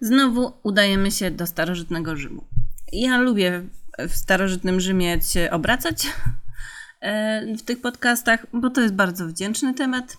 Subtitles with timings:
[0.00, 2.44] Znowu udajemy się do starożytnego Rzymu.
[2.92, 3.62] Ja lubię
[4.08, 6.06] w starożytnym Rzymie się obracać
[7.00, 10.16] e, w tych podcastach, bo to jest bardzo wdzięczny temat.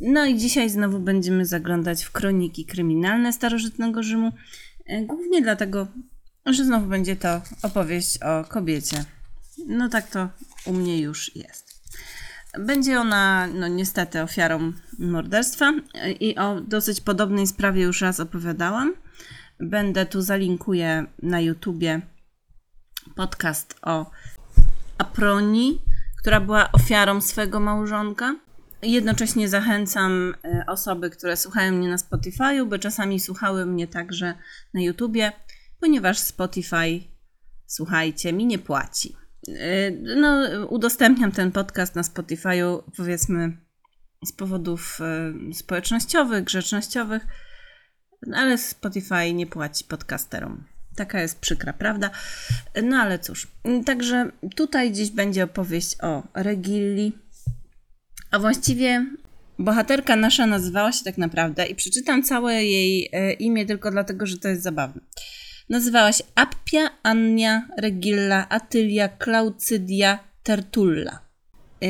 [0.00, 4.32] No i dzisiaj znowu będziemy zaglądać w kroniki kryminalne starożytnego Rzymu.
[4.86, 5.86] E, głównie dlatego,
[6.46, 9.04] że znowu będzie to opowieść o kobiecie.
[9.66, 10.28] No tak to
[10.66, 11.67] u mnie już jest.
[12.58, 15.72] Będzie ona, no niestety, ofiarą morderstwa
[16.20, 18.94] i o dosyć podobnej sprawie już raz opowiadałam.
[19.60, 22.00] Będę tu zalinkuję na YouTubie
[23.14, 24.10] podcast o
[24.98, 25.78] Aproni,
[26.18, 28.36] która była ofiarą swego małżonka.
[28.82, 34.34] Jednocześnie zachęcam e, osoby, które słuchają mnie na Spotify'u, by czasami słuchały mnie także
[34.74, 35.32] na YouTubie,
[35.80, 37.00] ponieważ Spotify,
[37.66, 39.16] słuchajcie, mi nie płaci.
[39.48, 43.56] Y, no, udostępniam ten podcast na Spotify'u, powiedzmy,
[44.26, 45.00] z powodów
[45.50, 47.26] y, społecznościowych, grzecznościowych,
[48.34, 50.64] ale Spotify nie płaci podcasterom.
[50.96, 52.10] Taka jest przykra prawda.
[52.82, 53.48] No ale cóż,
[53.86, 57.12] także tutaj dziś będzie opowieść o Regilli,
[58.30, 59.06] a właściwie
[59.58, 64.38] bohaterka nasza nazywała się tak naprawdę i przeczytam całe jej y, imię tylko dlatego, że
[64.38, 65.00] to jest zabawne.
[65.70, 71.28] Nazywała się Appia Annia Regilla Atylia Klaucydia Tertulla.
[71.80, 71.88] Yy,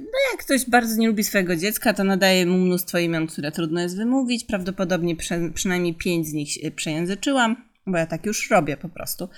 [0.00, 3.80] no jak ktoś bardzo nie lubi swojego dziecka, to nadaje mu mnóstwo imion, które trudno
[3.80, 4.44] jest wymówić.
[4.44, 5.16] Prawdopodobnie
[5.54, 9.28] przynajmniej pięć z nich przejęzyczyłam, bo ja tak już robię po prostu.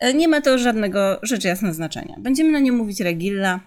[0.00, 2.16] Yy, nie ma to żadnego rzecz jasna znaczenia.
[2.18, 3.60] Będziemy na nie mówić Regilla,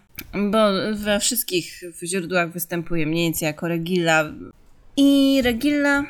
[0.52, 4.34] bo we wszystkich źródłach występuje mniej więcej jako Regilla.
[4.98, 6.06] I Regilla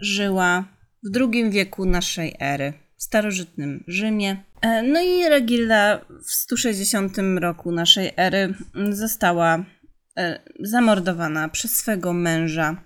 [0.00, 0.73] żyła
[1.04, 4.44] w II wieku naszej ery, w starożytnym Rzymie.
[4.60, 8.54] E, no i Regilla w 160 roku naszej ery
[8.90, 9.64] została
[10.18, 12.82] e, zamordowana przez swego męża,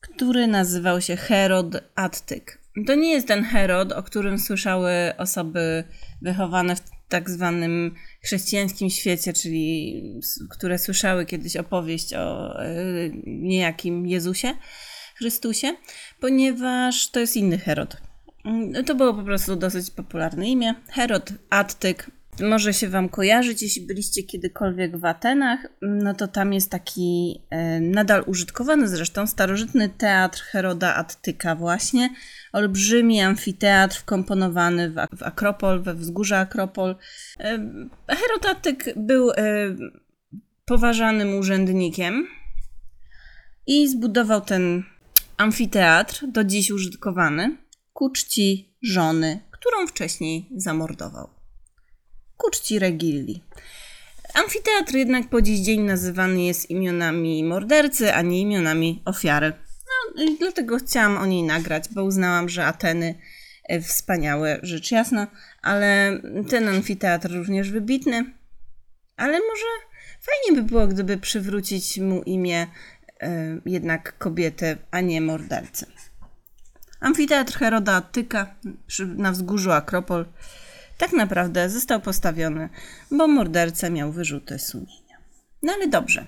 [0.00, 2.64] który nazywał się Herod Attyk.
[2.86, 5.84] To nie jest ten Herod, o którym słyszały osoby
[6.22, 10.02] wychowane w tak zwanym chrześcijańskim świecie, czyli
[10.50, 12.74] które słyszały kiedyś opowieść o e,
[13.26, 14.54] niejakim Jezusie
[15.14, 15.76] Chrystusie,
[16.20, 17.96] ponieważ to jest inny Herod.
[18.44, 20.74] Mm, to było po prostu dosyć popularne imię.
[20.88, 22.10] Herod Attyk.
[22.40, 27.80] Może się Wam kojarzyć, jeśli byliście kiedykolwiek w Atenach, no to tam jest taki e,
[27.80, 32.10] nadal użytkowany zresztą starożytny teatr Heroda Attyka właśnie.
[32.52, 36.96] Olbrzymi amfiteatr wkomponowany w, Akropol, we wzgórza Akropol.
[37.40, 37.58] E,
[38.08, 39.36] Herod Attyk był e,
[40.64, 42.26] poważanym urzędnikiem
[43.66, 44.84] i zbudował ten
[45.36, 47.56] amfiteatr, do dziś użytkowany,
[47.92, 51.28] ku czci żony, którą wcześniej zamordował.
[52.36, 53.42] Ku czci Regilli.
[54.34, 59.52] Amfiteatr jednak po dziś dzień nazywany jest imionami mordercy, a nie imionami ofiary.
[60.16, 63.14] No dlatego chciałam o niej nagrać, bo uznałam, że Ateny
[63.64, 65.26] e, wspaniałe, rzecz jasna,
[65.62, 68.24] ale ten amfiteatr również wybitny.
[69.16, 69.66] Ale może
[70.20, 72.66] fajnie by było, gdyby przywrócić mu imię
[73.66, 75.86] jednak kobiety, a nie mordercy.
[77.00, 78.54] Amfiteatr Heroda Attyka
[79.16, 80.26] na wzgórzu Akropol
[80.98, 82.68] tak naprawdę został postawiony,
[83.10, 85.18] bo morderca miał wyrzuty sumienia.
[85.62, 86.26] No ale dobrze,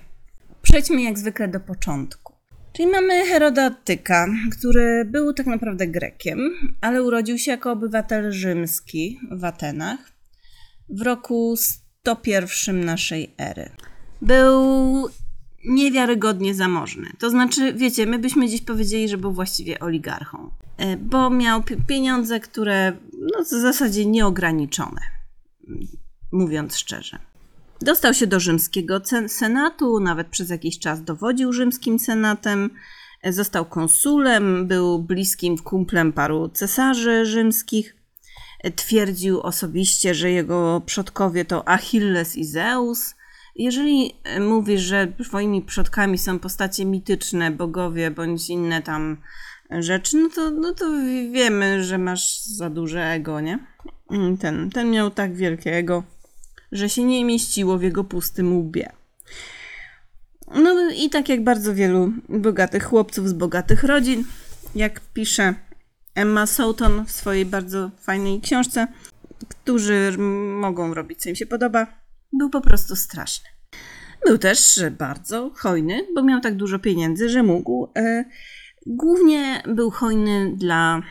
[0.61, 2.33] przejdźmy jak zwykle do początku.
[2.73, 6.39] Czyli mamy Heroda Attyka, który był tak naprawdę Grekiem,
[6.81, 9.99] ale urodził się jako obywatel rzymski w Atenach
[10.89, 13.69] w roku 101 naszej ery.
[14.21, 15.09] Był
[15.67, 17.09] niewiarygodnie zamożny.
[17.19, 22.39] To znaczy, wiecie, my byśmy dziś powiedzieli, że był właściwie oligarchą, e, bo miał pieniądze,
[22.39, 25.01] które no, w zasadzie nieograniczone,
[26.31, 27.19] mówiąc szczerze.
[27.81, 32.69] Dostał się do rzymskiego senatu, nawet przez jakiś czas dowodził rzymskim senatem,
[33.23, 37.95] e, został konsulem, był bliskim kumplem paru cesarzy rzymskich.
[38.63, 43.15] E, twierdził osobiście, że jego przodkowie to Achilles i Zeus,
[43.57, 49.17] jeżeli e, mówisz, że twoimi przodkami są postacie mityczne, bogowie bądź inne tam
[49.71, 50.85] rzeczy, no to, no to
[51.31, 53.59] wiemy, że masz za duże ego, nie?
[54.11, 56.03] Mm, ten, ten miał tak wielkie ego,
[56.71, 58.91] że się nie mieściło w jego pustym łbie.
[60.55, 64.23] No i tak jak bardzo wielu bogatych chłopców z bogatych rodzin,
[64.75, 65.53] jak pisze
[66.15, 68.87] Emma Souton w swojej bardzo fajnej książce,
[69.49, 70.15] którzy
[70.59, 71.87] mogą robić co im się podoba,
[72.33, 73.49] był po prostu straszny.
[74.25, 77.87] Był też bardzo hojny, bo miał tak dużo pieniędzy, że mógł.
[77.97, 78.25] E,
[78.85, 81.01] głównie był hojny dla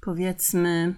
[0.00, 0.94] powiedzmy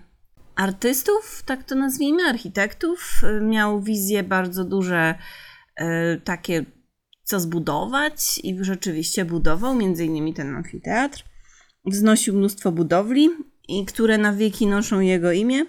[0.57, 3.21] artystów, tak to nazwijmy, architektów.
[3.23, 5.15] E, miał wizje bardzo duże,
[5.77, 6.65] e, takie
[7.25, 11.25] co zbudować i rzeczywiście budował, między innymi ten amfiteatr.
[11.85, 13.31] wznosił mnóstwo budowli,
[13.69, 15.67] i które na wieki noszą jego imię.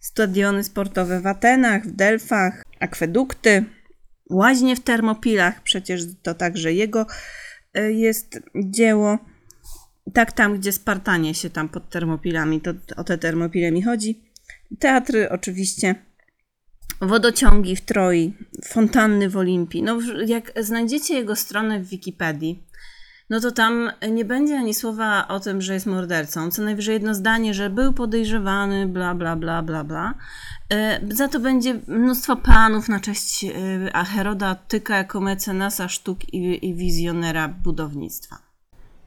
[0.00, 3.64] Stadiony sportowe w Atenach, w Delfach, akwedukty,
[4.30, 7.06] łaźnie w Termopilach, przecież to także jego
[7.74, 9.18] e, jest dzieło.
[10.14, 14.22] Tak tam, gdzie Spartanie się tam pod Termopilami, to o te Termopile mi chodzi.
[14.78, 15.94] Teatry oczywiście,
[17.00, 19.82] wodociągi w Troi, fontanny w Olimpii.
[19.82, 22.66] No, jak znajdziecie jego stronę w Wikipedii,
[23.30, 26.50] no to tam nie będzie ani słowa o tym, że jest mordercą.
[26.50, 30.14] Co najwyżej jedno zdanie, że był podejrzewany, bla, bla, bla, bla, bla.
[30.72, 36.66] E, za to będzie mnóstwo planów na cześć e, Heroda Tyka jako mecenasa sztuk i,
[36.66, 38.38] i wizjonera budownictwa.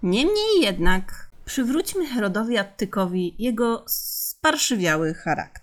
[0.03, 5.62] Niemniej jednak przywróćmy Herodowi Attykowi jego sparszywiały charakter.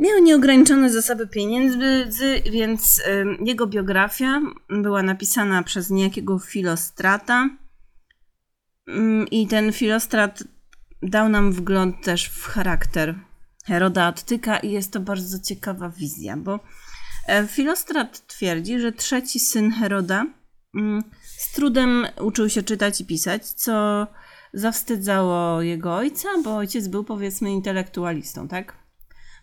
[0.00, 3.02] Miał nieograniczone zasoby pieniędzy, więc
[3.44, 7.48] jego biografia była napisana przez niejakiego filostrata.
[9.30, 10.44] I ten filostrat
[11.02, 13.14] dał nam wgląd też w charakter
[13.66, 16.60] Heroda Attyka i jest to bardzo ciekawa wizja, bo
[17.26, 20.26] e, filostrat twierdzi, że trzeci syn Heroda
[21.22, 24.06] z trudem uczył się czytać i pisać, co
[24.52, 28.85] zawstydzało jego ojca, bo ojciec był powiedzmy intelektualistą, tak?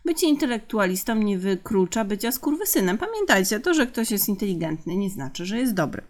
[0.05, 2.97] Bycie intelektualistą nie wyklucza bycia skurwysynem.
[2.97, 6.01] Pamiętajcie, to, że ktoś jest inteligentny, nie znaczy, że jest dobry.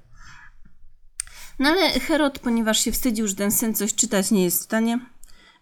[1.59, 4.99] No ale Herod, ponieważ się wstydził, że ten syn coś czytać nie jest w stanie,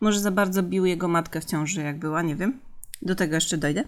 [0.01, 2.59] może za bardzo bił jego matkę w ciąży, jak była, nie wiem.
[3.01, 3.83] Do tego jeszcze dojdę.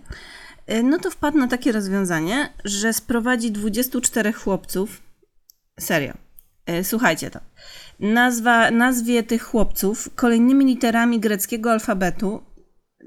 [0.66, 5.02] E, no to wpadł na takie rozwiązanie, że sprowadzi 24 chłopców.
[5.80, 6.14] Serio.
[6.66, 7.40] E, słuchajcie to.
[8.00, 12.44] Nazwa, nazwie tych chłopców kolejnymi literami greckiego alfabetu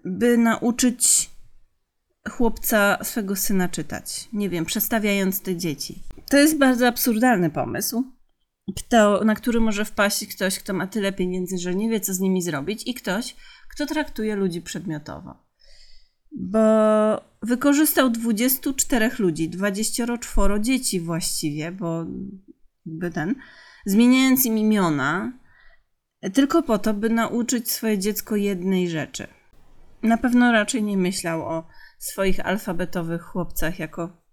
[0.06, 1.30] by nauczyć
[2.30, 4.28] chłopca swego syna czytać.
[4.32, 6.02] Nie wiem, przestawiając te dzieci.
[6.30, 8.04] To jest bardzo absurdalny pomysł,
[8.76, 12.20] kto, na który może wpaść ktoś, kto ma tyle pieniędzy, że nie wie, co z
[12.20, 13.36] nimi zrobić, i ktoś,
[13.70, 15.34] kto traktuje ludzi przedmiotowo.
[16.32, 16.58] Bo
[17.42, 22.06] wykorzystał 24 ludzi, 24 dzieci właściwie, bo
[22.86, 23.34] by ten,
[23.86, 25.32] zmieniając im imiona,
[26.34, 29.26] tylko po to, by nauczyć swoje dziecko jednej rzeczy–
[30.02, 31.66] na pewno raczej nie myślał o
[31.98, 34.26] swoich alfabetowych chłopcach jako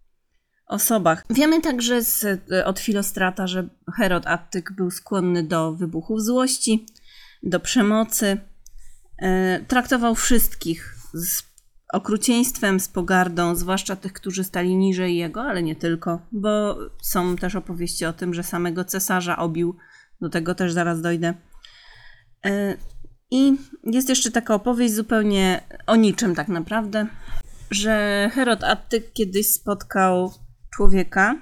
[0.67, 1.23] osobach.
[1.29, 6.85] Wiemy także z, od Filostrata, że Herod Attyk był skłonny do wybuchów złości,
[7.43, 8.37] do przemocy.
[9.17, 11.43] E, traktował wszystkich z
[11.93, 17.55] okrucieństwem, z pogardą, zwłaszcza tych, którzy stali niżej jego, ale nie tylko, bo są też
[17.55, 19.77] opowieści o tym, że samego cesarza obił.
[20.21, 21.33] Do tego też zaraz dojdę.
[23.35, 27.07] I jest jeszcze taka opowieść zupełnie o niczym tak naprawdę,
[27.71, 30.31] że Herod Attyk kiedyś spotkał
[30.75, 31.41] człowieka,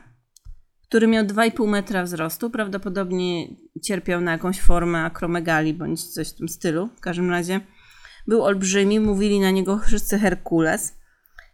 [0.88, 2.50] który miał 2,5 metra wzrostu.
[2.50, 3.48] Prawdopodobnie
[3.84, 6.90] cierpiał na jakąś formę akromegalii bądź coś w tym stylu.
[6.98, 7.60] W każdym razie
[8.28, 10.94] był olbrzymi, mówili na niego wszyscy Herkules.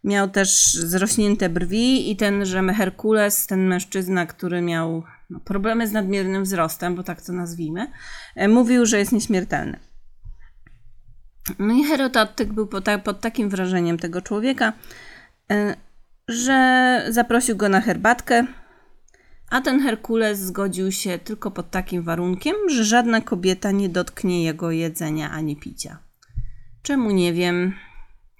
[0.04, 6.44] Miał też zrośnięte brwi i tenże Herkules, ten mężczyzna, który miał no, problemy z nadmiernym
[6.44, 7.92] wzrostem, bo tak to nazwijmy,
[8.36, 9.87] e, mówił, że jest nieśmiertelny.
[11.59, 14.73] No i Herodotyk był pod, pod takim wrażeniem tego człowieka,
[15.51, 15.75] e,
[16.27, 18.47] że zaprosił go na herbatkę,
[19.49, 24.71] a ten Herkules zgodził się tylko pod takim warunkiem, że żadna kobieta nie dotknie jego
[24.71, 25.97] jedzenia ani picia.
[26.81, 27.73] Czemu nie wiem,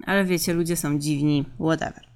[0.06, 2.07] ale wiecie, ludzie są dziwni, whatever.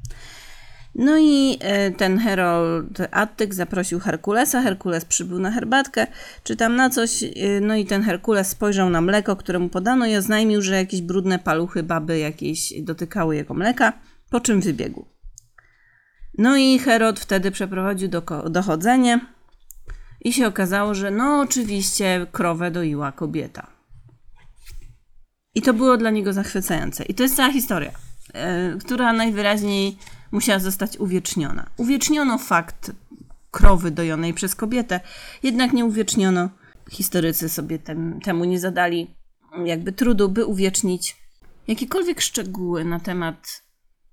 [0.95, 4.61] No i e, ten Herold Attyk zaprosił Herkulesa.
[4.61, 6.07] Herkules przybył na herbatkę,
[6.43, 7.23] czy tam na coś.
[7.23, 7.29] E,
[7.61, 11.39] no i ten Herkules spojrzał na mleko, które mu podano i oznajmił, że jakieś brudne
[11.39, 13.93] paluchy baby jakieś dotykały jego mleka,
[14.29, 15.05] po czym wybiegł.
[16.37, 19.19] No i Herod wtedy przeprowadził do, dochodzenie
[20.21, 23.67] i się okazało, że no oczywiście krowę doiła kobieta.
[25.55, 27.03] I to było dla niego zachwycające.
[27.03, 27.91] I to jest cała historia,
[28.33, 29.97] yy, która najwyraźniej
[30.31, 31.69] musiała zostać uwieczniona.
[31.77, 32.91] Uwieczniono fakt
[33.51, 34.99] krowy dojonej przez kobietę,
[35.43, 36.49] jednak nie uwieczniono.
[36.91, 39.15] Historycy sobie tem, temu nie zadali
[39.65, 41.15] jakby trudu, by uwiecznić
[41.67, 43.63] jakiekolwiek szczegóły na temat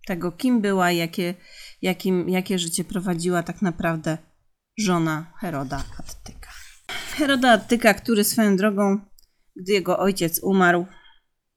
[0.07, 1.35] tego, kim była, jakie,
[1.83, 4.19] jakim, jakie życie prowadziła tak naprawdę
[4.79, 6.51] żona Heroda Attyka.
[7.17, 9.01] Heroda Attyka, który swoją drogą,
[9.57, 10.87] gdy jego ojciec umarł,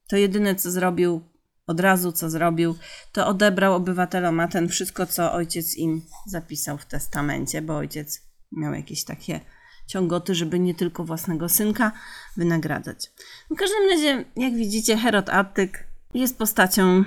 [0.08, 1.20] to jedyne co zrobił,
[1.66, 2.74] od razu co zrobił,
[3.12, 8.74] to odebrał obywatelom a ten wszystko, co ojciec im zapisał w testamencie, bo ojciec miał
[8.74, 9.40] jakieś takie
[9.86, 11.92] ciągoty, żeby nie tylko własnego synka
[12.36, 13.10] wynagradzać.
[13.50, 17.04] W każdym razie, jak widzicie, Herod Attyk jest postacią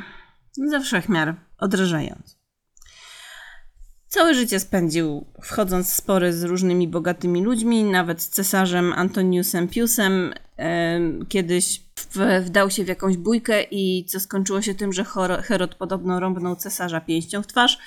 [0.70, 2.36] ze wszechmiar odrażającą.
[4.08, 10.34] Całe życie spędził wchodząc w spory z różnymi bogatymi ludźmi, nawet z cesarzem Antoniusem Piusem
[11.30, 11.82] kiedyś
[12.42, 15.06] wdał się w jakąś bójkę i co skończyło się tym, że
[15.44, 17.80] Herod podobno rąbnął cesarza pięścią w twarz,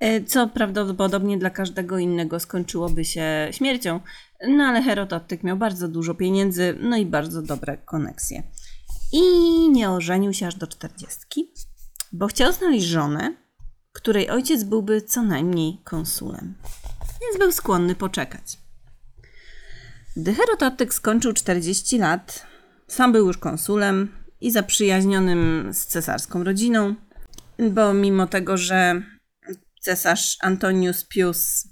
[0.00, 4.00] e, co prawdopodobnie dla każdego innego skończyłoby się śmiercią.
[4.48, 8.42] No ale Herod Attyk miał bardzo dużo pieniędzy, no i bardzo dobre koneksje.
[9.12, 9.20] I
[9.70, 11.52] nie ożenił się aż do czterdziestki,
[12.12, 13.36] bo chciał znaleźć żonę,
[13.92, 16.54] której ojciec byłby co najmniej konsulem.
[17.22, 18.63] Więc był skłonny poczekać.
[20.16, 20.34] Gdy
[20.90, 22.46] skończył 40 lat,
[22.86, 24.08] sam był już konsulem
[24.40, 26.94] i zaprzyjaźnionym z cesarską rodziną,
[27.70, 29.02] bo mimo tego, że
[29.80, 31.68] cesarz Antonius Pius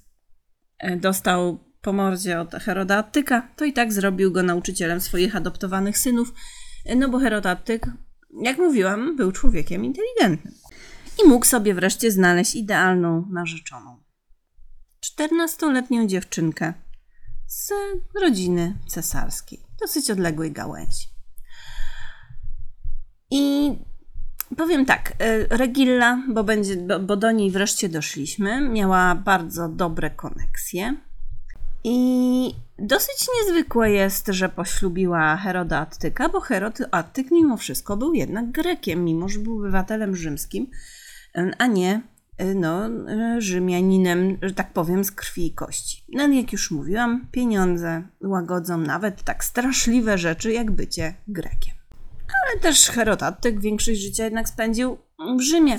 [0.78, 6.32] e, dostał po mordzie od Herodatyka, to i tak zrobił go nauczycielem swoich adoptowanych synów,
[6.86, 7.86] e, no bo Herodatyk,
[8.42, 10.54] jak mówiłam, był człowiekiem inteligentnym
[11.24, 14.02] i mógł sobie wreszcie znaleźć idealną narzeczoną.
[15.00, 16.74] Czternastoletnią dziewczynkę,
[17.52, 17.72] z
[18.20, 21.06] rodziny cesarskiej, dosyć odległej gałęzi.
[23.30, 23.72] I
[24.56, 30.96] powiem tak, e, Regilla, bo, będzie, bo, do niej wreszcie doszliśmy, miała bardzo dobre koneksje.
[31.84, 38.50] I dosyć niezwykłe jest, że poślubiła Heroda Attyka, bo Herod Attyk mimo wszystko był jednak
[38.50, 40.70] Grekiem, mimo że był obywatelem rzymskim,
[41.58, 42.02] a nie
[42.38, 46.04] no, y, Rzymianinem, że tak powiem, z krwi i kości.
[46.08, 51.74] No, jak już mówiłam, pieniądze łagodzą nawet tak straszliwe rzeczy jak bycie Grekiem.
[52.46, 54.98] Ale też Herodatek większość życia jednak spędził
[55.38, 55.78] w Rzymie.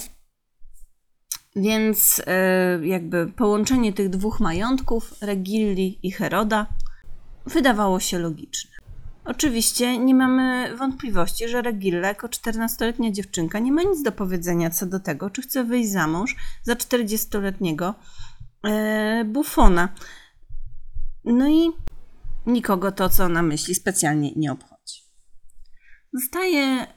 [1.56, 6.68] Więc y, jakby połączenie tych dwóch majątków, Regilli i Heroda,
[7.46, 8.73] wydawało się logiczne.
[9.26, 14.86] Oczywiście nie mamy wątpliwości, że Regilla jako 14-letnia dziewczynka nie ma nic do powiedzenia co
[14.86, 17.94] do tego, czy chce wyjść za mąż za 40-letniego
[18.64, 19.90] e, bufona.
[21.26, 21.72] No i
[22.46, 25.02] nikogo to, co ona myśli, specjalnie nie obchodzi.
[26.14, 26.88] Zostaje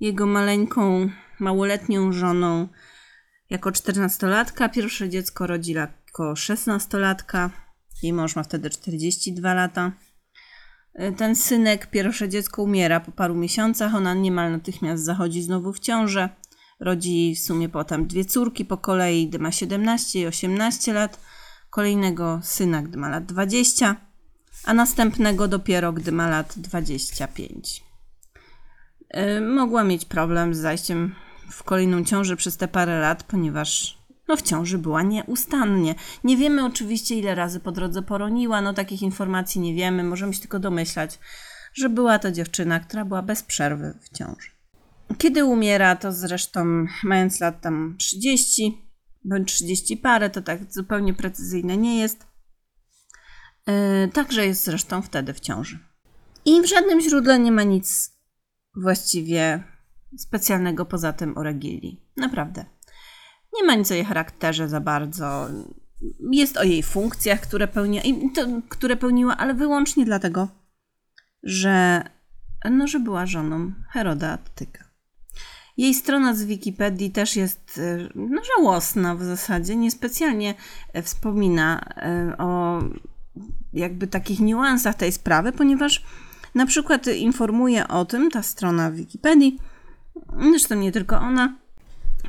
[0.00, 2.68] jego maleńką, małoletnią żoną
[3.50, 4.70] jako 14-latka.
[4.70, 7.50] Pierwsze dziecko rodzi jako 16-latka.
[8.02, 9.92] Jej mąż ma wtedy 42 lata.
[11.16, 16.28] Ten synek, pierwsze dziecko umiera po paru miesiącach, ona niemal natychmiast zachodzi znowu w ciążę.
[16.80, 21.20] Rodzi w sumie potem dwie córki po kolei, gdy ma 17 i 18 lat,
[21.70, 23.96] kolejnego syna, gdy ma lat 20,
[24.64, 27.84] a następnego dopiero, gdy ma lat 25.
[29.14, 31.14] Yy, mogła mieć problem z zajściem
[31.50, 33.99] w kolejną ciążę przez te parę lat, ponieważ
[34.30, 35.94] no w ciąży była nieustannie.
[36.24, 40.40] Nie wiemy oczywiście, ile razy po drodze poroniła, no takich informacji nie wiemy, możemy się
[40.40, 41.18] tylko domyślać,
[41.74, 44.50] że była to dziewczyna, która była bez przerwy w ciąży.
[45.18, 48.90] Kiedy umiera, to zresztą mając lat tam 30
[49.24, 52.26] bądź 30 parę, to tak zupełnie precyzyjne nie jest.
[53.66, 55.78] Yy, także jest zresztą wtedy w ciąży.
[56.44, 58.18] I w żadnym źródle nie ma nic
[58.76, 59.64] właściwie
[60.18, 62.00] specjalnego poza tym o Regilii.
[62.16, 62.64] Naprawdę.
[63.56, 65.48] Nie ma nic o jej charakterze za bardzo.
[66.30, 67.68] Jest o jej funkcjach, które,
[68.34, 70.48] to, które pełniła, ale wyłącznie dlatego,
[71.42, 72.02] że,
[72.70, 74.84] no, że była żoną Heroda Attyka.
[75.76, 77.80] Jej strona z Wikipedii też jest
[78.14, 79.76] no, żałosna w zasadzie.
[79.76, 80.54] Niespecjalnie
[81.02, 82.80] wspomina e, o
[83.72, 86.04] jakby takich niuansach tej sprawy, ponieważ
[86.54, 89.58] na przykład informuje o tym ta strona w Wikipedii,
[90.40, 91.56] zresztą nie tylko ona,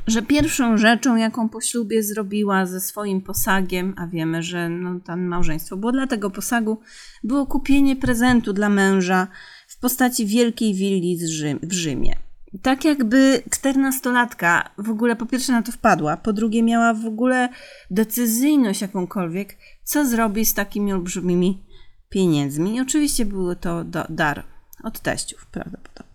[0.06, 5.22] że pierwszą rzeczą, jaką po ślubie zrobiła ze swoim posagiem, a wiemy, że no, tam
[5.22, 6.80] małżeństwo było dla tego posagu,
[7.24, 9.26] było kupienie prezentu dla męża
[9.68, 11.18] w postaci wielkiej willi
[11.62, 12.16] w Rzymie.
[12.62, 17.48] Tak jakby czternastolatka w ogóle po pierwsze na to wpadła, po drugie miała w ogóle
[17.90, 21.62] decyzyjność jakąkolwiek, co zrobi z takimi olbrzymimi
[22.08, 22.76] pieniędzmi.
[22.76, 24.44] I oczywiście był to dar
[24.82, 26.11] od teściów prawdopodobnie.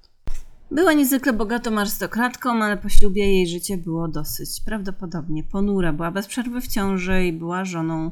[0.72, 5.94] Była niezwykle bogatą arystokratką, ale po ślubie jej życie było dosyć prawdopodobnie ponure.
[5.94, 8.12] Była bez przerwy w ciąży i była żoną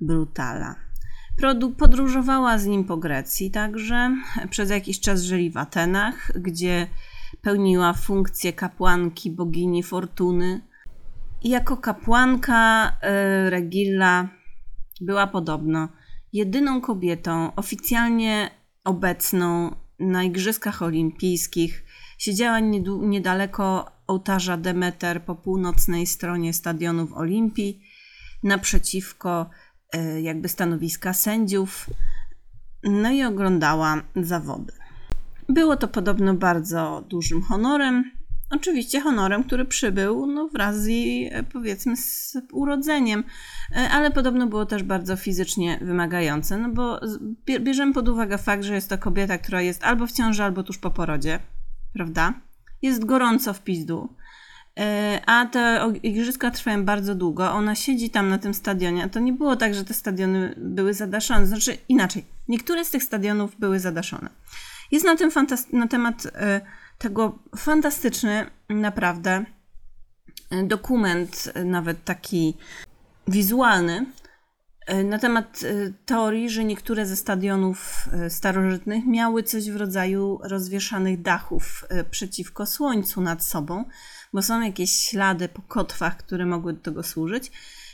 [0.00, 0.76] Brutala.
[1.78, 4.16] Podróżowała z nim po Grecji także.
[4.50, 6.86] Przez jakiś czas żyli w Atenach, gdzie
[7.42, 10.60] pełniła funkcję kapłanki bogini Fortuny.
[11.42, 14.28] I jako kapłanka y, Regilla
[15.00, 15.88] była podobno
[16.32, 18.50] jedyną kobietą oficjalnie
[18.84, 21.84] obecną na Igrzyskach Olimpijskich
[22.18, 22.60] Siedziała
[23.00, 27.82] niedaleko ołtarza Demeter po północnej stronie stadionu w Olimpii,
[28.42, 29.50] naprzeciwko
[29.92, 31.90] e, jakby stanowiska sędziów,
[32.84, 34.72] no i oglądała zawody.
[35.48, 38.18] Było to podobno bardzo dużym honorem
[38.50, 43.24] oczywiście honorem, który przybył no, wraz z jej, e, powiedzmy, z urodzeniem,
[43.76, 47.00] e, ale podobno było też bardzo fizycznie wymagające, no bo
[47.60, 50.78] bierzemy pod uwagę fakt, że jest to kobieta, która jest albo w ciąży, albo tuż
[50.78, 51.38] po porodzie,
[51.98, 52.34] prawda?
[52.82, 54.08] Jest gorąco w pizdu.
[54.78, 57.52] E, a te igrzyska trwają bardzo długo.
[57.52, 59.04] Ona siedzi tam na tym stadionie.
[59.04, 61.46] A to nie było tak, że te stadiony były zadaszone.
[61.46, 64.30] Znaczy inaczej, niektóre z tych stadionów były zadaszone.
[64.90, 65.30] Jest na, tym
[65.72, 66.26] na temat
[66.98, 69.44] tego fantastyczny, naprawdę
[70.50, 72.54] e, dokument, e, nawet taki
[73.28, 74.06] wizualny, e,
[75.04, 75.60] na temat
[76.06, 83.44] teorii, że niektóre ze stadionów starożytnych miały coś w rodzaju rozwieszanych dachów przeciwko słońcu nad
[83.44, 83.84] sobą,
[84.32, 87.52] bo są jakieś ślady po kotwach, które mogły do tego służyć.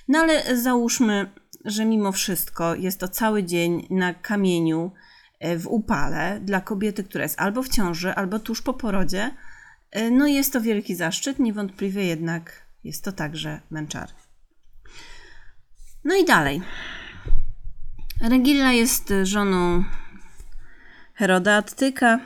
[0.09, 1.31] No ale załóżmy,
[1.65, 4.91] że mimo wszystko jest to cały dzień na kamieniu,
[5.45, 9.31] E, w upale dla kobiety, która jest albo w ciąży, albo tuż po porodzie.
[9.91, 14.09] E, no jest to wielki zaszczyt, niewątpliwie jednak jest to także męczar.
[16.04, 16.62] No i dalej.
[18.20, 19.84] Regilla jest żoną
[21.14, 22.20] Heroda Attyka.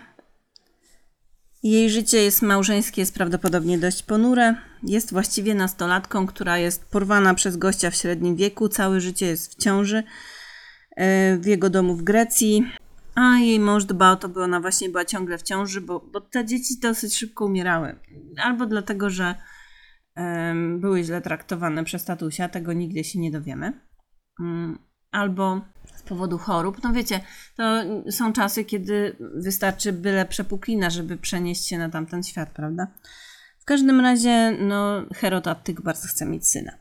[1.63, 4.55] Jej życie jest małżeńskie, jest prawdopodobnie dość ponure.
[4.83, 8.69] Jest właściwie nastolatką, która jest porwana przez gościa w średnim wieku.
[8.69, 10.03] Całe życie jest w ciąży
[10.97, 12.73] e, w jego domu w Grecji.
[13.15, 16.21] A jej mąż dba o to, by ona właśnie była ciągle w ciąży, bo, bo
[16.21, 17.97] te dzieci dosyć szybko umierały.
[18.43, 19.35] Albo dlatego, że
[20.79, 23.81] były źle traktowane przez tatusia, tego nigdy się nie dowiemy.
[24.41, 24.79] Um,
[25.11, 25.61] albo
[25.97, 26.83] z powodu chorób.
[26.83, 27.21] No wiecie,
[27.57, 32.87] to są czasy, kiedy wystarczy byle przepuklina, żeby przenieść się na tamten świat, prawda?
[33.61, 36.73] W każdym razie, no, Herod Attyk bardzo chce mieć syna.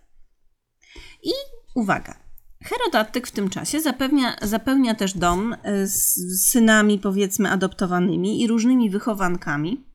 [1.23, 1.31] I
[1.75, 2.27] uwaga,
[2.63, 6.15] Herodatyk w tym czasie zapewnia, zapełnia też dom e, z
[6.49, 9.85] synami, powiedzmy, adoptowanymi i różnymi wychowankami,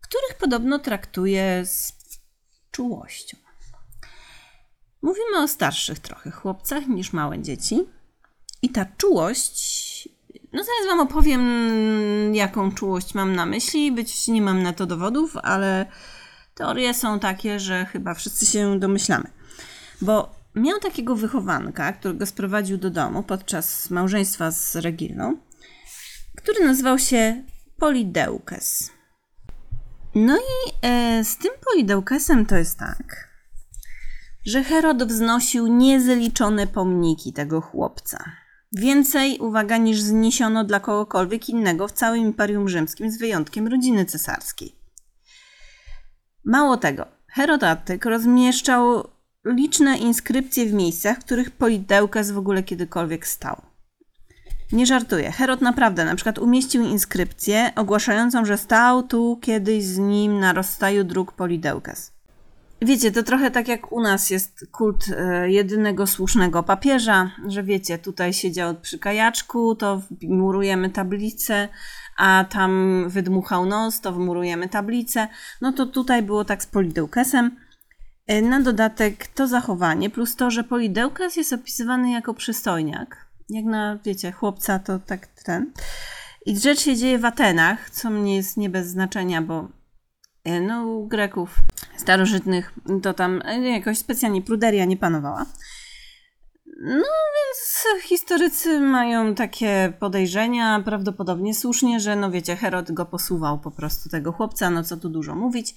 [0.00, 2.03] których podobno traktuje z
[2.74, 3.36] czułością.
[5.02, 7.84] Mówimy o starszych trochę chłopcach niż małe dzieci.
[8.62, 10.08] I ta czułość,
[10.52, 11.44] no zaraz Wam opowiem,
[12.34, 13.92] jaką czułość mam na myśli.
[13.92, 15.86] Być nie mam na to dowodów, ale
[16.54, 19.30] teorie są takie, że chyba wszyscy się domyślamy.
[20.02, 25.36] Bo miał takiego wychowanka, którego sprowadził do domu podczas małżeństwa z Regilną,
[26.36, 27.44] który nazywał się
[27.78, 28.93] Polideukes.
[30.14, 33.28] No i e, z tym Polideukesem to jest tak,
[34.46, 38.24] że Herod wznosił niezliczone pomniki tego chłopca.
[38.72, 44.74] Więcej, uwaga, niż zniesiono dla kogokolwiek innego w całym Imperium Rzymskim, z wyjątkiem rodziny cesarskiej.
[46.44, 49.08] Mało tego, Herod Attyk rozmieszczał
[49.44, 53.62] liczne inskrypcje w miejscach, w których Polideukes w ogóle kiedykolwiek stał.
[54.72, 55.32] Nie żartuję.
[55.32, 61.04] Herod naprawdę na przykład umieścił inskrypcję ogłaszającą, że stał tu kiedyś z nim na rozstaju
[61.04, 62.14] dróg Polideukes.
[62.82, 67.98] Wiecie, to trochę tak jak u nas jest kult e, jedynego słusznego papieża, że wiecie,
[67.98, 71.68] tutaj siedział przy kajaczku, to murujemy tablicę,
[72.16, 75.28] a tam wydmuchał nos, to wmurujemy tablicę.
[75.60, 77.56] No to tutaj było tak z Polideukesem.
[78.26, 83.23] E, na dodatek to zachowanie, plus to, że Polideukes jest opisywany jako przystojniak.
[83.48, 85.72] Jak na, wiecie, chłopca to tak ten.
[86.46, 89.68] I rzecz się dzieje w Atenach, co mnie jest nie bez znaczenia, bo
[90.44, 91.56] e, no, u Greków
[91.96, 95.46] starożytnych to tam e, jakoś specjalnie pruderia nie panowała.
[96.80, 97.04] No
[97.36, 104.08] więc historycy mają takie podejrzenia, prawdopodobnie słusznie, że no wiecie, Herod go posuwał po prostu
[104.08, 105.74] tego chłopca, no co tu dużo mówić.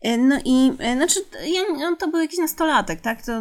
[0.00, 1.60] E, no i znaczy, ja,
[1.90, 3.22] no to był jakiś nastolatek, tak?
[3.22, 3.40] To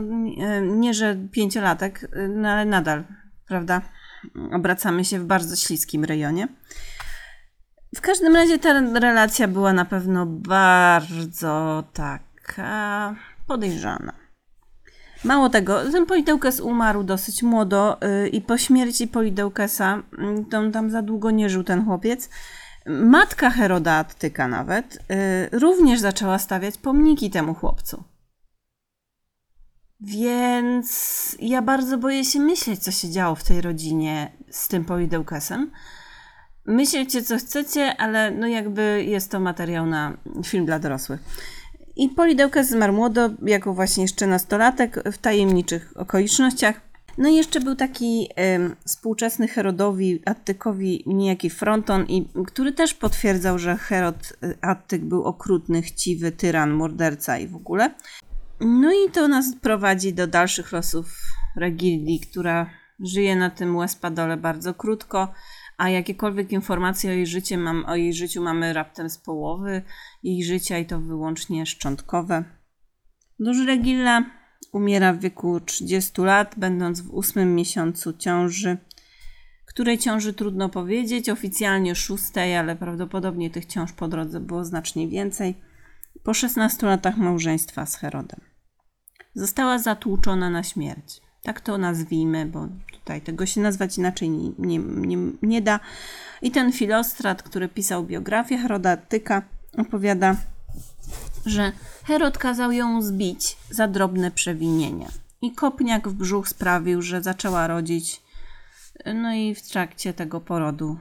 [0.61, 3.03] nie, że pięciolatek, no ale nadal,
[3.49, 3.81] prawda?
[4.51, 6.47] Obracamy się w bardzo śliskim rejonie.
[7.95, 13.15] W każdym razie ta relacja była na pewno bardzo taka
[13.47, 14.13] podejrzana.
[15.23, 17.97] Mało tego, ten Polideukes umarł dosyć młodo
[18.31, 20.03] i po śmierci Polideukesa,
[20.51, 22.29] to on tam za długo nie żył ten chłopiec,
[22.85, 28.03] Matka Heroda Attyka nawet y, również zaczęła stawiać pomniki temu chłopcu.
[30.01, 35.71] Więc ja bardzo boję się myśleć, co się działo w tej rodzinie z tym Polideukesem.
[36.65, 41.19] Myślcie, co chcecie, ale no jakby jest to materiał na film dla dorosłych.
[41.95, 46.81] I Polideukes zmarł młodo, jako właśnie jeszcze nastolatek, w tajemniczych okolicznościach.
[47.17, 53.59] No i jeszcze był taki y, współczesny Herodowi Attykowi niejaki Fronton, i, który też potwierdzał,
[53.59, 57.91] że Herod y, Attyk był okrutny, chciwy, tyran, morderca i w ogóle.
[58.59, 61.15] No i to nas prowadzi do dalszych losów
[61.57, 62.69] Regilii, która
[62.99, 65.33] żyje na tym Łespadole bardzo krótko,
[65.77, 69.81] a jakiekolwiek informacje o jej, życiu mam, o jej życiu mamy raptem z połowy
[70.23, 72.43] jej życia i to wyłącznie szczątkowe.
[73.39, 74.23] Duży Regilla
[74.73, 78.77] umiera w wieku 30 lat, będąc w ósmym miesiącu ciąży,
[79.65, 85.55] której ciąży trudno powiedzieć, oficjalnie szóstej, ale prawdopodobnie tych ciąż po drodze było znacznie więcej,
[86.23, 88.48] po 16 latach małżeństwa z Herodem.
[89.39, 91.21] Została zatłuczona na śmierć.
[91.43, 95.79] Tak to nazwijmy, bo tutaj tego się nazwać inaczej nie, nie, nie, nie da.
[96.41, 99.41] I ten filostrat, który pisał biografię Heroda Tyka,
[99.77, 100.35] opowiada,
[101.45, 101.71] że
[102.03, 105.07] Herod kazał ją zbić za drobne przewinienia.
[105.41, 108.21] I kopniak w brzuch sprawił, że zaczęła rodzić.
[109.15, 110.97] No i w trakcie tego porodu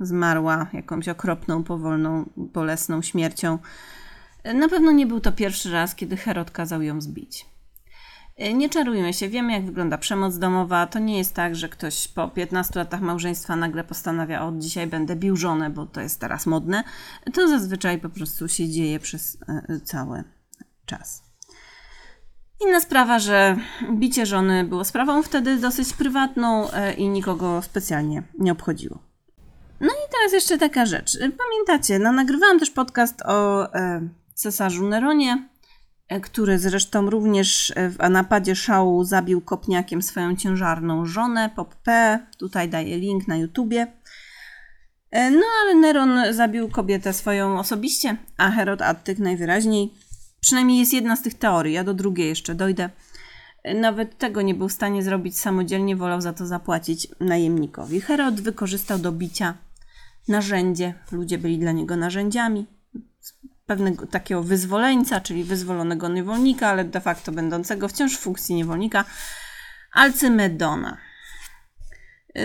[0.00, 3.58] zmarła jakąś okropną, powolną, bolesną śmiercią.
[4.54, 7.49] Na pewno nie był to pierwszy raz, kiedy Herod kazał ją zbić.
[8.54, 10.86] Nie czarujmy się, wiemy jak wygląda przemoc domowa.
[10.86, 15.16] To nie jest tak, że ktoś po 15 latach małżeństwa nagle postanawia, od dzisiaj będę
[15.16, 16.84] bił żonę, bo to jest teraz modne.
[17.32, 20.24] To zazwyczaj po prostu się dzieje przez e, cały
[20.86, 21.22] czas.
[22.66, 23.56] Inna sprawa, że
[23.92, 28.98] bicie żony było sprawą wtedy dosyć prywatną e, i nikogo specjalnie nie obchodziło.
[29.80, 31.18] No i teraz jeszcze taka rzecz.
[31.18, 35.49] Pamiętacie, no nagrywałam też podcast o e, cesarzu Neronie, E,
[36.18, 42.18] który zresztą również e, w napadzie szału zabił kopniakiem swoją ciężarną żonę, Pop P.
[42.38, 43.86] Tutaj daję link na YouTubie.
[45.10, 49.94] E, no ale Neron zabił kobietę swoją osobiście, a Herod Attyk najwyraźniej.
[50.40, 52.90] Przynajmniej jest jedna z tych teorii, ja do drugiej jeszcze dojdę.
[53.74, 58.00] Nawet tego nie był w stanie zrobić samodzielnie, wolał za to zapłacić najemnikowi.
[58.00, 59.54] Herod wykorzystał do bicia
[60.28, 62.66] narzędzie, ludzie byli dla niego narzędziami
[63.70, 69.04] pewnego takiego wyzwoleńca, czyli wyzwolonego niewolnika, ale de facto będącego wciąż w funkcji niewolnika,
[69.92, 70.96] Alcymedona.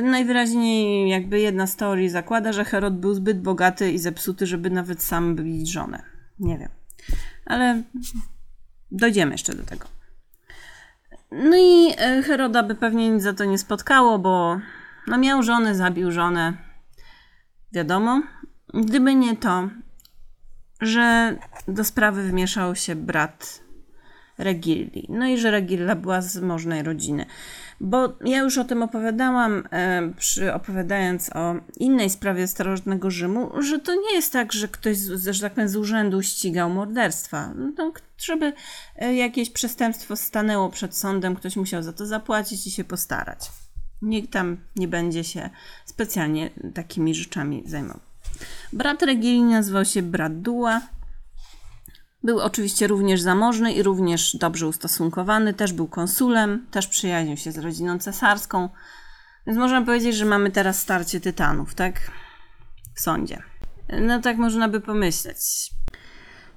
[0.03, 5.03] Najwyraźniej jakby jedna z teorii zakłada, że Herod był zbyt bogaty i zepsuty, żeby nawet
[5.03, 6.03] sam być żonę.
[6.39, 6.69] Nie wiem.
[7.45, 7.81] Ale
[8.91, 9.85] dojdziemy jeszcze do tego.
[11.31, 14.59] No i e, Heroda by pewnie nic za to nie spotkało, bo
[15.07, 16.53] no miał żonę, zabił żonę.
[17.71, 18.21] Wiadomo.
[18.73, 19.69] Gdyby nie to,
[20.81, 23.65] że do sprawy wmieszał się brat
[24.37, 25.07] Regilli.
[25.09, 27.25] No i że Regilla była z możnej rodziny.
[27.81, 33.79] Bo ja już o tym opowiadałam, e, przy opowiadając o innej sprawie starożytnego Rzymu, że
[33.79, 37.53] to nie jest tak, że ktoś, z, że tak powiem, z urzędu ścigał morderstwa.
[37.77, 38.53] No, żeby
[38.95, 43.51] e, jakieś przestępstwo stanęło przed sądem, ktoś musiał za to zapłacić i się postarać.
[44.01, 45.49] Nikt tam nie będzie się
[45.85, 48.14] specjalnie takimi rzeczami zajmował.
[48.73, 50.81] Brat Regili nazywał się brat Dua.
[52.23, 57.57] Był oczywiście również zamożny i również dobrze ustosunkowany, też był konsulem, też przyjaźnił się z
[57.57, 58.69] rodziną cesarską.
[59.47, 62.11] Więc możemy powiedzieć, że mamy teraz starcie tytanów, tak?
[62.95, 63.43] W sądzie.
[64.01, 65.71] No tak można by pomyśleć.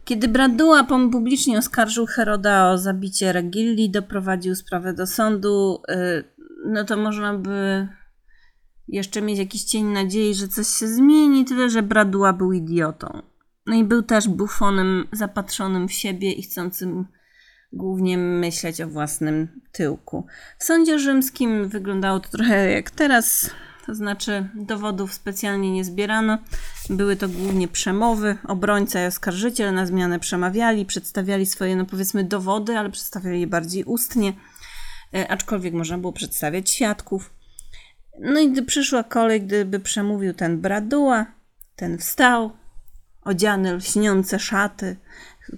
[0.05, 6.25] Kiedy Bradua publicznie oskarżył Heroda o zabicie Regilli, doprowadził sprawę do sądu, y,
[6.67, 7.89] no to można by
[8.89, 13.23] jeszcze mieć jakiś cień nadziei, że coś się zmieni, tyle że Bradua był idiotą.
[13.67, 17.07] No i był też bufonem zapatrzonym w siebie i chcącym
[17.73, 20.27] głównie myśleć o własnym tyłku.
[20.59, 23.51] W sądzie rzymskim wyglądało to trochę jak teraz,
[23.87, 26.39] to znaczy dowodów specjalnie nie zbierano.
[26.91, 28.37] Były to głównie przemowy.
[28.49, 33.85] Obrońca i oskarżyciel na zmianę przemawiali, przedstawiali swoje, no powiedzmy, dowody, ale przedstawiali je bardziej
[33.85, 34.33] ustnie,
[35.15, 37.38] e, aczkolwiek można było przedstawiać świadków.
[38.21, 41.27] No i gdy przyszła kolej, gdyby przemówił ten Braduła,
[41.77, 42.51] ten wstał,
[43.23, 44.97] odziany lśniące szaty,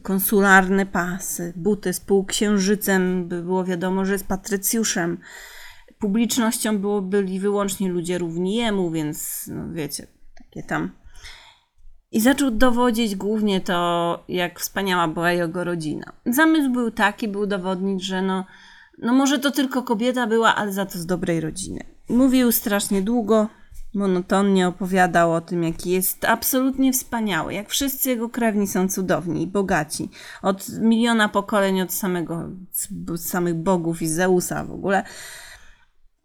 [0.03, 5.19] konsularne pasy, buty z półksiężycem, by było wiadomo, że jest patrycjuszem.
[5.99, 10.07] Publicznością było, byli wyłącznie ludzie równi jemu, więc no wiecie,
[10.39, 10.91] takie tam.
[12.13, 16.13] I zaczął dowodzić głównie to, jak wspaniała była jego rodzina.
[16.27, 18.47] Zamysł był taki, był dowodnić, że no,
[18.99, 21.90] no może to tylko kobieta była, ale za to z dobrej rodziny.
[22.11, 23.49] Mówił strasznie długo,
[23.95, 29.47] monotonnie opowiadał o tym, jaki jest absolutnie wspaniały, jak wszyscy jego krewni są cudowni i
[29.47, 30.11] bogaci.
[30.43, 32.49] Od miliona pokoleń, od samego,
[33.17, 35.05] samych bogów i Zeusa w ogóle.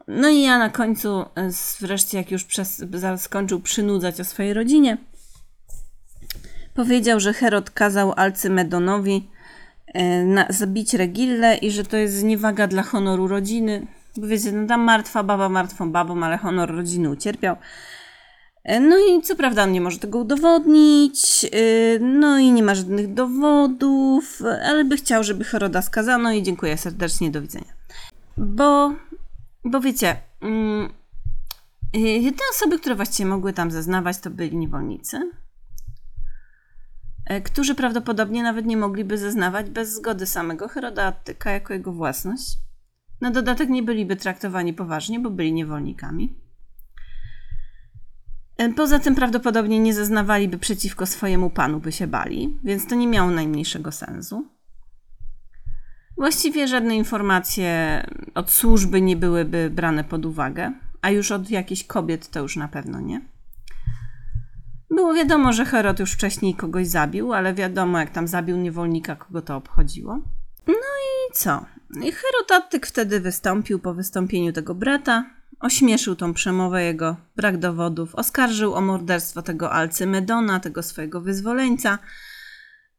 [0.08, 2.84] No i ja na końcu, e, wreszcie jak już przez,
[3.18, 4.98] skończył przynudzać o swojej rodzinie,
[6.74, 9.30] powiedział, że Herod kazał Alcymedonowi
[9.88, 13.88] e, na, zabić Regillę i że to jest zniewaga dla honoru rodziny.
[14.18, 17.56] Bo wiecie, no tam martwa baba martwą babą, ale honor rodziny ucierpiał.
[18.64, 22.76] E, no i co prawda on nie może tego udowodnić, e, no i nie ma
[22.76, 27.74] żadnych dowodów, ale by chciał, żeby Heroda skazano i dziękuję serdecznie, do widzenia.
[28.38, 28.94] Bo,
[29.66, 30.90] bo wiecie, mm,
[31.96, 35.32] Jedyne osoby, które właściwie mogły tam zeznawać, to byli niewolnicy,
[37.26, 42.58] e, którzy prawdopodobnie nawet nie mogliby zeznawać bez zgody samego Heroda Attyka jako jego własność.
[43.26, 46.36] Na dodatek nie byliby traktowani poważnie, bo byli niewolnikami.
[48.58, 53.08] E, poza tym prawdopodobnie nie zeznawaliby przeciwko swojemu panu, by się bali, więc to nie
[53.08, 54.48] miało najmniejszego sensu.
[56.18, 58.04] Właściwie żadne informacje
[58.36, 62.68] od służby nie byłyby brane pod uwagę, a już od jakichś kobiet to już na
[62.68, 63.22] pewno nie.
[64.90, 69.42] Było wiadomo, że Herod już wcześniej kogoś zabił, ale wiadomo, jak tam zabił niewolnika, kogo
[69.42, 70.22] to obchodziło.
[70.68, 71.66] No i co?
[71.94, 78.74] Herod Attyk wtedy wystąpił po wystąpieniu tego brata, ośmieszył tą przemowę jego, brak dowodów, oskarżył
[78.74, 81.92] o morderstwo tego Alcymedona, tego swojego wyzwoleńca.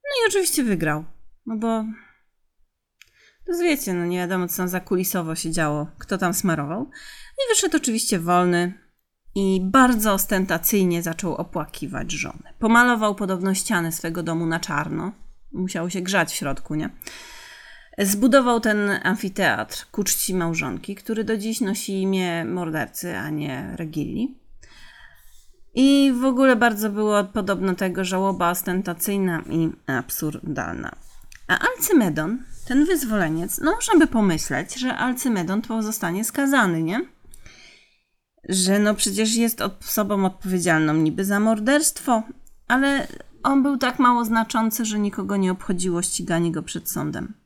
[0.04, 1.04] No i oczywiście wygrał.
[1.46, 1.84] No bo
[3.46, 6.90] to wiecie, no nie wiadomo, co tam za kulisowo się działo, kto tam smarował.
[7.32, 8.72] I wyszedł oczywiście wolny
[9.34, 12.54] i bardzo ostentacyjnie zaczął opłakiwać żonę.
[12.58, 15.12] Pomalował podobno ściany swego domu na czarno.
[15.52, 16.90] Musiało się grzać w środku, nie?
[17.98, 24.38] Zbudował ten amfiteatr ku czci małżonki, który do dziś nosi imię mordercy, a nie Regilli.
[25.74, 30.92] I w ogóle bardzo było podobno tego żałoba ostentacyjna i absurdalna.
[31.48, 37.00] A Alcymedon, ten wyzwoleniec, no można by pomyśleć, że Alcymedon pozostanie skazany, nie?
[38.48, 42.22] Że no przecież jest osobą odpowiedzialną niby za morderstwo,
[42.68, 43.06] ale
[43.42, 47.45] on był tak mało znaczący, że nikogo nie obchodziło ściganie go przed sądem.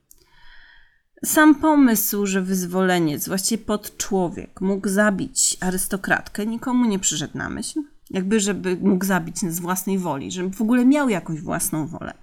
[1.24, 7.82] Sam pomysł, że wyzwoleniec, właściwie podczłowiek, mógł zabić arystokratkę, nikomu nie przyszedł na myśl.
[8.10, 12.14] Jakby, żeby mógł zabić z własnej woli, żeby w ogóle miał jakąś własną wolę.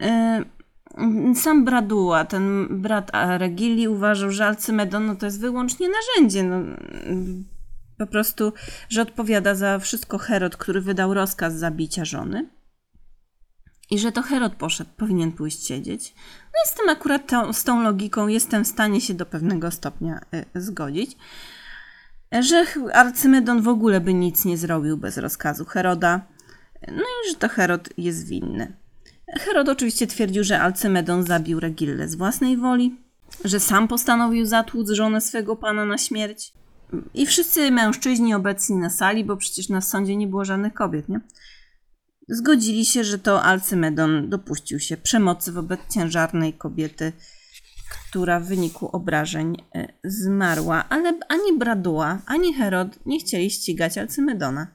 [0.00, 6.42] Yy, sam Braduła, ten brat Regili, uważał, że Alcymedon no, to jest wyłącznie narzędzie.
[6.42, 6.56] No,
[7.98, 8.52] po prostu,
[8.88, 12.48] że odpowiada za wszystko Herod, który wydał rozkaz zabicia żony.
[13.90, 16.14] I że to Herod poszedł, powinien pójść siedzieć.
[16.44, 20.20] No i z tym akurat z tą logiką jestem w stanie się do pewnego stopnia
[20.54, 21.16] y, zgodzić.
[22.40, 26.20] Że Arcymedon w ogóle by nic nie zrobił bez rozkazu Heroda.
[26.88, 28.76] No i że to Herod jest winny.
[29.38, 32.96] Herod oczywiście twierdził, że Alcymedon zabił Regillę z własnej woli,
[33.44, 36.52] że sam postanowił zatłuc żonę swego pana na śmierć.
[37.14, 41.20] I wszyscy mężczyźni obecni na sali, bo przecież na sądzie nie było żadnych kobiet, nie?
[42.32, 47.12] Zgodzili się, że to Alcymedon dopuścił się przemocy wobec ciężarnej kobiety,
[47.90, 54.74] która w wyniku obrażeń e, zmarła, ale ani Braduła, ani Herod nie chcieli ścigać Alcymedona.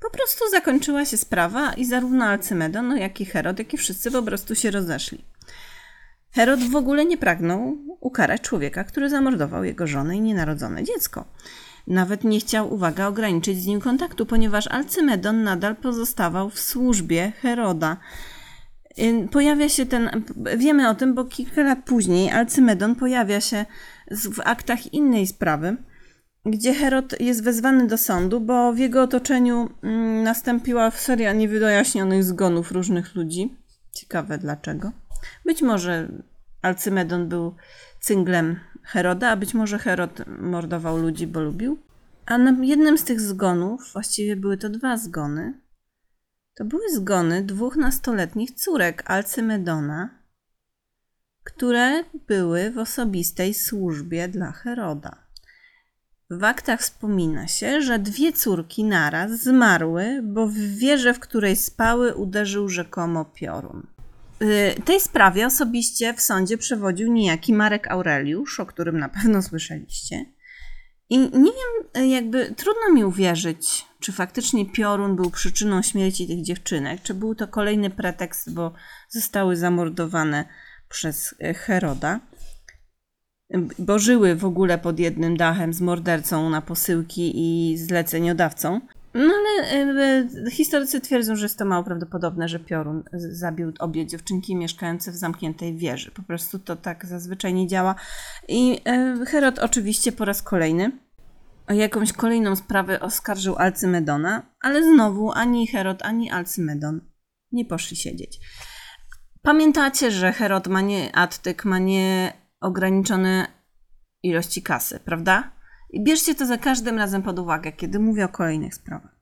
[0.00, 4.10] Po prostu zakończyła się sprawa i zarówno Alcymedon, no jak i Herod, jak i wszyscy
[4.10, 5.24] po prostu się rozeszli.
[6.30, 11.24] Herod w ogóle nie pragnął ukarać człowieka, który zamordował jego żonę i nienarodzone dziecko.
[11.86, 17.96] Nawet nie chciał, uwaga, ograniczyć z nim kontaktu, ponieważ Alcymedon nadal pozostawał w służbie Heroda.
[19.30, 20.24] Pojawia się ten,
[20.56, 23.66] wiemy o tym, bo kilka lat później Alcymedon pojawia się
[24.10, 25.76] w aktach innej sprawy,
[26.46, 29.70] gdzie Herod jest wezwany do sądu, bo w jego otoczeniu
[30.24, 33.56] nastąpiła seria niewyjaśnionych zgonów różnych ludzi.
[33.92, 34.92] Ciekawe dlaczego.
[35.44, 36.08] Być może
[36.62, 37.56] Alcymedon był
[38.00, 41.78] cynglem Heroda, a być może Herod mordował ludzi, bo lubił.
[42.26, 45.60] A na jednym z tych zgonów, właściwie były to dwa zgony,
[46.54, 50.22] to były zgony dwóch nastoletnich córek Alcymedona,
[51.44, 55.22] które były w osobistej służbie dla Heroda.
[56.30, 62.14] W aktach wspomina się, że dwie córki naraz zmarły, bo w wieżę, w której spały,
[62.14, 63.86] uderzył rzekomo piorun.
[64.42, 70.24] Y, tej sprawie osobiście w sądzie przewodził niejaki Marek Aureliusz, o którym na pewno słyszeliście.
[71.10, 77.02] I nie wiem, jakby trudno mi uwierzyć, czy faktycznie Piorun był przyczyną śmierci tych dziewczynek,
[77.02, 78.72] czy był to kolejny pretekst, bo
[79.08, 80.44] zostały zamordowane
[80.88, 82.20] przez e, Heroda,
[83.78, 88.80] bo żyły w ogóle pod jednym dachem z mordercą na posyłki i zleceniodawcą.
[89.14, 89.68] No ale
[90.46, 95.16] e, historycy twierdzą, że jest to mało prawdopodobne, że Piorun zabił obie dziewczynki mieszkające w
[95.16, 96.10] zamkniętej wieży.
[96.10, 97.94] Po prostu to tak zazwyczaj nie działa.
[98.48, 100.92] I e, Herod oczywiście po raz kolejny
[101.68, 107.00] o jakąś kolejną sprawę oskarżył Alcymedona, ale znowu ani Herod, ani Alcymedon
[107.52, 108.40] nie poszli siedzieć.
[109.42, 113.46] Pamiętacie, że Herod ma nie, Attyk ma nieograniczone
[114.22, 115.52] ilości kasy, prawda?
[115.92, 119.20] I bierzcie to za każdym razem pod uwagę, kiedy mówię o kolejnych sprawach.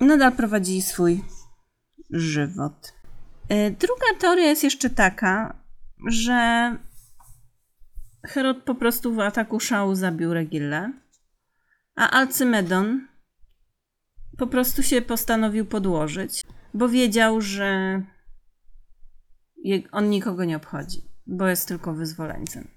[0.00, 1.24] Nadal prowadzi swój
[2.10, 2.92] żywot.
[3.48, 5.62] E, druga teoria jest jeszcze taka,
[6.06, 6.76] że
[8.26, 10.92] Herod po prostu w ataku szału zabił Regillę.
[11.96, 13.08] A Alcymedon
[14.38, 16.44] po prostu się postanowił podłożyć,
[16.74, 18.02] bo wiedział, że
[19.92, 22.68] on nikogo nie obchodzi, bo jest tylko wyzwoleńcem.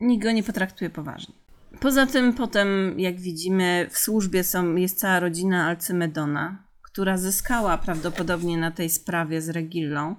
[0.00, 1.39] Nikt go nie potraktuje poważnie.
[1.80, 8.58] Poza tym potem, jak widzimy, w służbie są, jest cała rodzina Alcymedona, która zyskała prawdopodobnie
[8.58, 10.16] na tej sprawie z Regillą,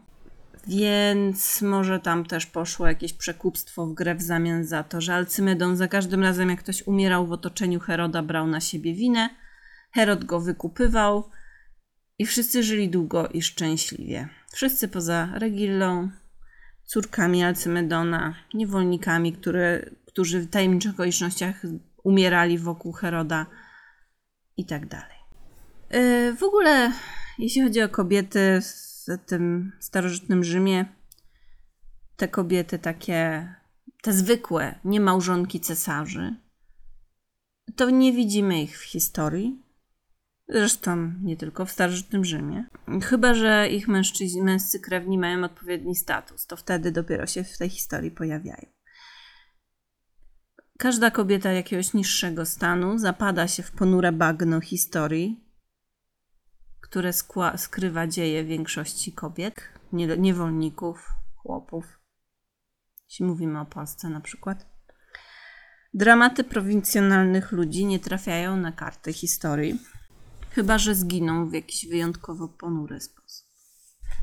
[0.67, 5.75] więc może tam też poszło jakieś przekupstwo w grę w zamian za to, że Alcymedon
[5.77, 9.29] za każdym razem, jak ktoś umierał w otoczeniu Heroda, brał na siebie winę.
[9.93, 11.29] Herod go wykupywał
[12.19, 14.29] i wszyscy żyli długo i szczęśliwie.
[14.51, 16.09] Wszyscy poza Regillą,
[16.83, 21.61] córkami Alcymedona, niewolnikami, które, którzy w tajemniczych okolicznościach
[22.03, 23.45] umierali wokół Heroda
[24.57, 25.17] i tak dalej.
[25.89, 26.91] E, w ogóle,
[27.39, 30.85] jeśli chodzi o kobiety w tym starożytnym Rzymie,
[32.15, 33.47] te kobiety takie,
[34.01, 36.35] te zwykłe, nie małżonki cesarzy,
[37.75, 39.63] to nie widzimy ich w historii.
[40.47, 42.65] Zresztą nie tylko w starożytnym Rzymie.
[43.03, 47.69] Chyba, że ich mężczyźni, męscy krewni mają odpowiedni status, to wtedy dopiero się w tej
[47.69, 48.65] historii pojawiają.
[50.81, 55.43] Każda kobieta jakiegoś niższego stanu zapada się w ponure bagno historii,
[56.81, 57.13] które
[57.57, 59.61] skrywa dzieje większości kobiet,
[59.93, 61.99] nie- niewolników, chłopów.
[63.09, 64.65] Jeśli mówimy o Polsce na przykład.
[65.93, 69.79] Dramaty prowincjonalnych ludzi nie trafiają na karty historii,
[70.49, 73.47] chyba że zginą w jakiś wyjątkowo ponury sposób.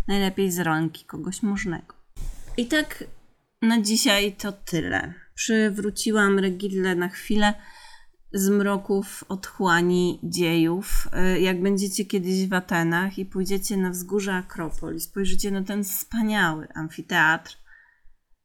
[0.09, 1.95] Najlepiej z ręki kogoś możnego.
[2.57, 3.05] I tak
[3.63, 5.28] na dzisiaj to tyle.
[5.39, 7.55] Przywróciłam Regillę na chwilę
[8.33, 11.09] z mroków otchłani dziejów.
[11.37, 15.85] Y, jak będziecie kiedyś w Atenach i pójdziecie na wzgórze Akropol i spojrzycie na ten
[15.85, 17.59] wspaniały amfiteatr,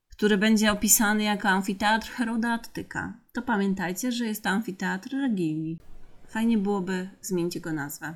[0.10, 5.79] który będzie opisany jako amfiteatr Heroda Attyka, to pamiętajcie, że jest to amfiteatr Regilii.
[6.27, 8.15] Fajnie byłoby zmienić jego nazwę.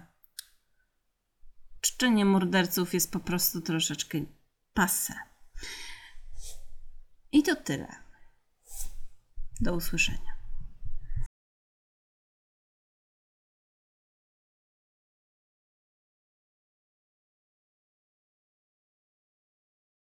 [1.81, 4.17] Czczenie morderców jest po prostu troszeczkę
[4.73, 5.13] passe.
[7.31, 8.06] I to tyle.
[9.61, 10.36] Do usłyszenia.